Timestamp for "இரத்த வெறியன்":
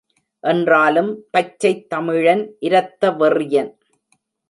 2.59-3.71